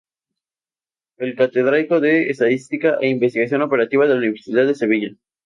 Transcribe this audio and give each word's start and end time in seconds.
Es 1.17 1.35
Catedrático 1.35 1.99
de 1.99 2.31
Estadística 2.31 2.97
e 3.01 3.07
Investigación 3.09 3.61
Operativa 3.61 4.05
de 4.07 4.09
la 4.13 4.17
Universidad 4.19 4.65
de 4.65 4.73
Sevilla. 4.73 5.11